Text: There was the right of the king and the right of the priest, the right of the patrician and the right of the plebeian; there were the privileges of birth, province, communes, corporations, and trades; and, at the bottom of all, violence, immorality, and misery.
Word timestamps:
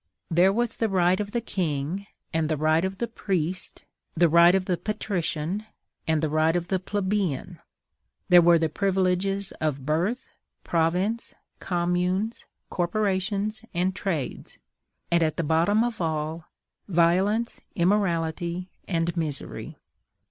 There 0.31 0.51
was 0.51 0.77
the 0.77 0.89
right 0.89 1.19
of 1.19 1.31
the 1.31 1.41
king 1.41 2.07
and 2.33 2.49
the 2.49 2.57
right 2.57 2.83
of 2.83 2.97
the 2.97 3.05
priest, 3.07 3.83
the 4.15 4.27
right 4.27 4.55
of 4.55 4.65
the 4.65 4.75
patrician 4.75 5.67
and 6.07 6.23
the 6.23 6.27
right 6.29 6.55
of 6.55 6.69
the 6.69 6.79
plebeian; 6.79 7.59
there 8.27 8.41
were 8.41 8.57
the 8.57 8.67
privileges 8.67 9.51
of 9.61 9.85
birth, 9.85 10.27
province, 10.63 11.35
communes, 11.59 12.45
corporations, 12.71 13.63
and 13.75 13.95
trades; 13.95 14.57
and, 15.11 15.21
at 15.21 15.37
the 15.37 15.43
bottom 15.43 15.83
of 15.83 16.01
all, 16.01 16.45
violence, 16.87 17.61
immorality, 17.75 18.71
and 18.87 19.15
misery. 19.15 19.77